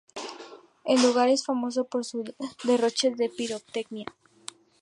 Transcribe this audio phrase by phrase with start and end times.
[0.83, 2.23] El lugar es famoso por su
[2.63, 4.07] derroche en pirotecnia.